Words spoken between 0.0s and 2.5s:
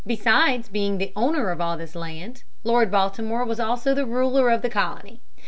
Beside being the owner of all this land,